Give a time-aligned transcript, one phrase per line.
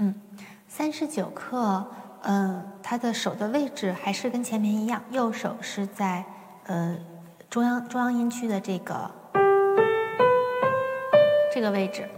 [0.00, 0.14] 嗯，
[0.68, 1.84] 三十九课，
[2.22, 6.24] 嗯，他的手的位置还是跟前面一样，右手是在
[6.66, 6.96] 呃
[7.50, 9.10] 中央中央音区的这个
[11.52, 12.08] 这个位置，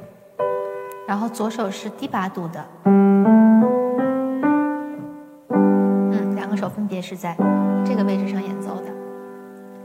[1.09, 3.25] 然后左手是低八度的，嗯，
[6.35, 7.35] 两个手分别是在
[7.83, 8.93] 这个位置上演奏的。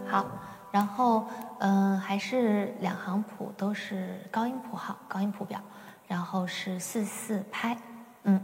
[0.06, 0.26] 好，
[0.70, 1.26] 然后
[1.60, 5.62] 嗯，还是两行谱都是高音谱号，高音谱表。
[6.08, 7.78] 然后是四四拍，
[8.24, 8.44] 嗯，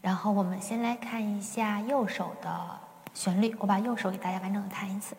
[0.00, 2.80] 然后我们先来看一下右手的
[3.14, 5.16] 旋律，我把右手给大家完整的弹一次。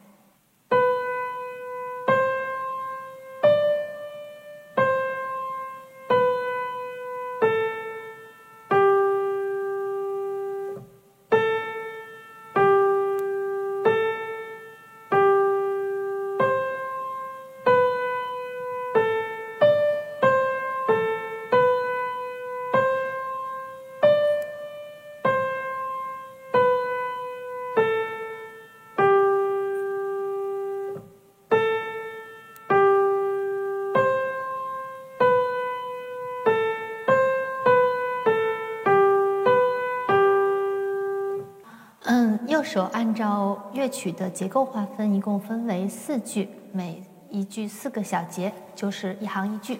[42.06, 49.80] 嗯右手按照乐曲的结构划分，一共分为四句，每一句四个小节，就是一行一句。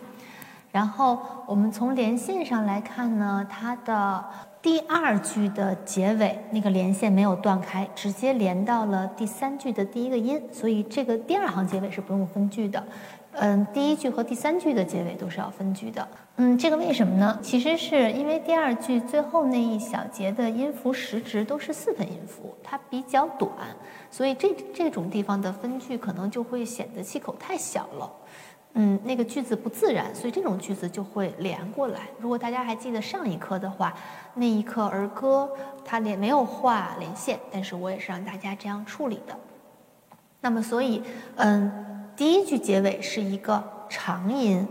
[0.72, 4.24] 然后我们从连线上来看呢，它的
[4.62, 12.82] 第二句的结尾那个连线没有断开，直接连到了第三句的第一个音，所以这个第二行结尾是不用分句的。
[13.36, 16.08] 嗯，第一句和第三句的结尾都是要分句的。
[16.36, 17.40] 嗯，这个为什么呢？
[17.42, 23.52] 其实是因为第二句最后那一小节的音符时值都是四分音符，它比较短，
[24.10, 28.12] 所以这这种地方的分句可能就会显得气口太小了。
[28.74, 32.02] 嗯，那个句子不自然，所以这种句子就会连过来。
[32.20, 33.94] 如果大家还记得上一课的话，
[34.36, 35.50] 那一课儿歌
[35.86, 39.38] 它连没有画连线，但是我也是让大家这样处理的。
[40.42, 41.02] 那么，所以
[41.36, 41.90] 嗯。
[42.16, 44.68] 第一句结尾是一个长音，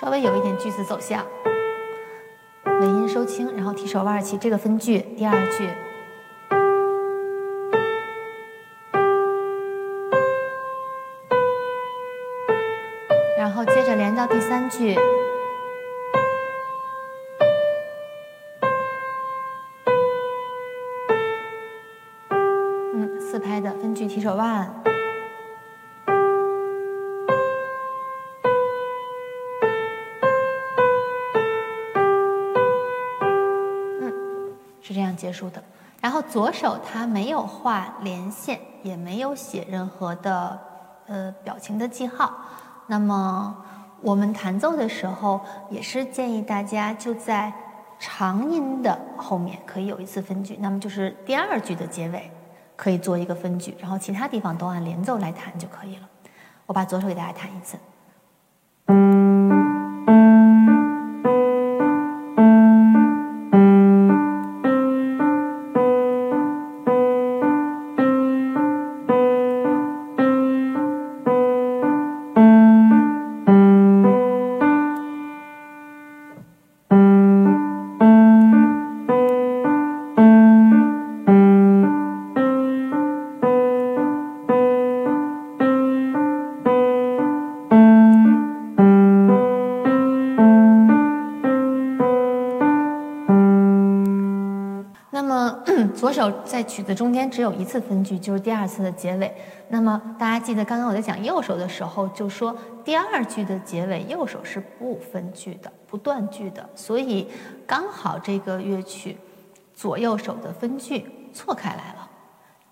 [0.00, 1.26] 稍微有一点句子走向，
[2.64, 5.00] 尾音收轻，然后提手腕起这个分句。
[5.16, 5.68] 第二句，
[13.38, 14.96] 然后接着连到第三句。
[23.36, 24.66] 四拍的分句提手腕，
[34.00, 34.10] 嗯，
[34.80, 35.62] 是这样结束的。
[36.00, 40.58] 然后左手它没有画连线，也没有写任何的
[41.06, 42.34] 呃表情的记号。
[42.86, 43.54] 那么
[44.00, 47.52] 我们弹奏的时候，也是建议大家就在
[47.98, 52.30] 长音的后面可以有一次分句，那么就是第二句的结尾。
[52.76, 56.08] 可以做一个分句，然后其他地方都按连奏来弹就可以了。
[56.66, 57.76] 我把左手给大家弹一次。
[96.46, 99.34] 在曲子中间只有一次分句，就是第二次的结尾。
[99.68, 106.66] 那么大家记得刚刚我在讲右手的时候，就说第二句的结尾右手是不分句的、不断句的。
[106.74, 107.28] 所以
[107.66, 109.18] 刚好这个乐曲
[109.74, 111.04] 左右手的分句
[111.34, 112.08] 错开来了。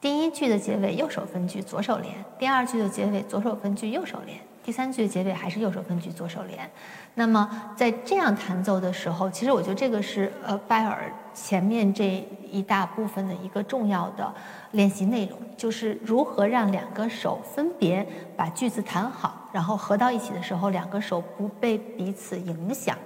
[0.00, 4.38] 第一句的结尾右手分句，左手连；第二句的结尾左手分句，右手连。
[4.64, 6.68] 第三句的结尾还是右手分句，左手连。
[7.16, 14.34] 那么在这样弹奏的时候，其实我觉得这个是呃拜尔前面这一大部分的一个重要的
[14.72, 22.96] 练习内容，就是如何让两个手分别把句子弹好，然后合到一起的时候，两个手不被彼此影响。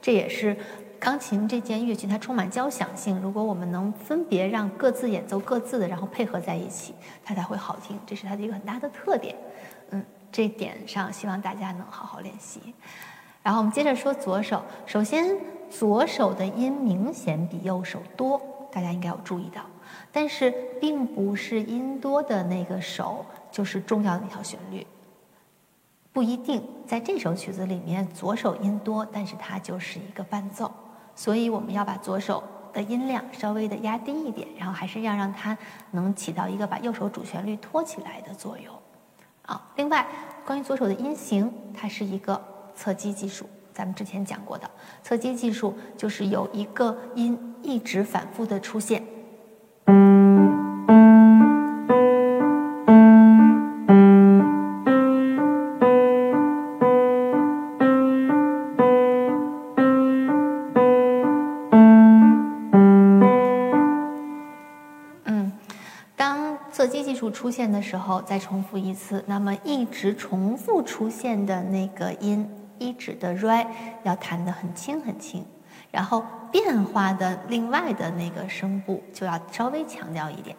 [0.00, 0.56] 这也是
[1.00, 6.94] 钢琴这件乐器它充满交响性，如果我们能分别让各自演奏各自的，然后配合在一起，
[7.24, 7.98] 它才会好听。
[8.06, 9.34] 这是它的一个很大的特点。
[9.90, 10.02] 嗯。
[10.30, 12.74] 这点上，希望大家能好好练习。
[13.42, 14.62] 然后我们接着说左手。
[14.84, 15.36] 首先，
[15.70, 18.40] 左手的音明显比右手多，
[18.70, 19.62] 大家应该有注意到。
[20.12, 24.86] 但是，并不是音多的那个手就是重要的那条旋律。
[26.12, 30.70] 不一定在这首曲子里面左手音多，但是它就是一个伴奏，
[31.14, 32.42] 所以我们要把左手
[32.72, 35.56] 的音量稍微的压低一点，然后还是要让它
[35.92, 38.74] 能起到一个把右手主旋律托起来的作用。
[39.48, 40.06] 啊，另外
[40.44, 42.38] 关于左手的音型，它是一个
[42.74, 44.70] 侧击技术，咱们之前讲过的
[45.02, 49.02] 侧击技术就是有一个音一直反复的出现。
[67.30, 69.24] 出现的时候，再重复一次。
[69.26, 72.48] 那么一直重复出现的那个音，
[72.78, 73.66] 一指的 re
[74.04, 75.44] 要弹得很轻很轻，
[75.90, 80.56] 然后变化的另外的那个声部就要稍微强调一点。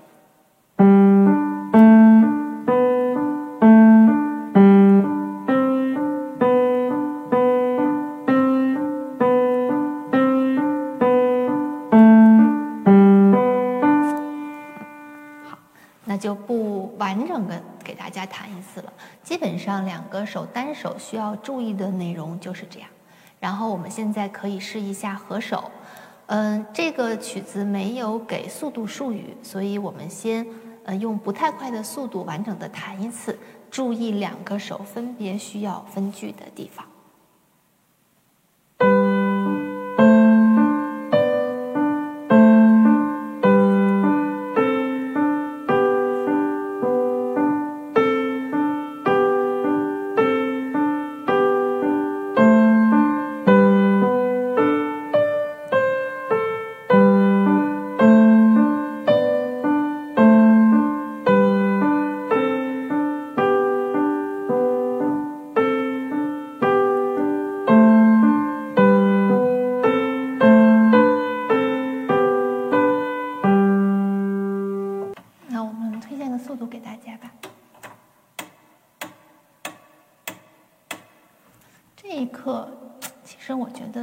[16.20, 18.94] 就不完整的给大家弹一次了。
[19.24, 22.90] 基本上两个手单手需要注意的内容就是这样。
[23.40, 25.72] 然后我们现在可以试一下合手。
[26.28, 30.46] 嗯，这个曲子没有给速度术语，所以我们先
[30.84, 33.40] 呃用不太快的速度完整的弹一次，
[33.72, 36.86] 注意两个手分别需要分句的地方。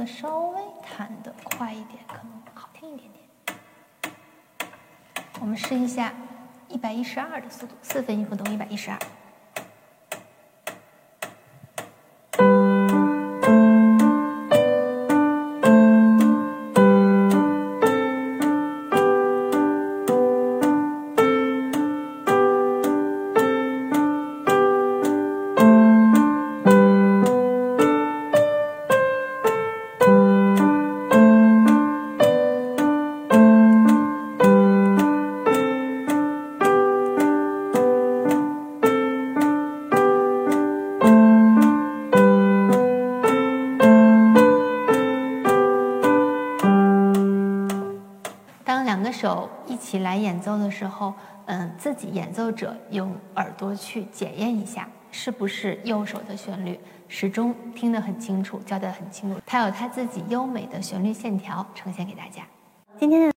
[0.07, 4.13] 稍微弹的快一点，可能好听一点点。
[5.39, 6.13] 我们试一下
[6.69, 8.97] 一百一十二的速度，四分音符动一百一十二。
[48.67, 51.13] 当两个手一起来演奏的时候，
[51.45, 56.77] 嗯，自己演奏者用耳朵去检验一下，是不是右手的旋律
[57.07, 62.43] 始终听得很清楚，交代很清楚，它有它自己优美的旋律线条呈现给大家。
[62.99, 63.31] 今天的。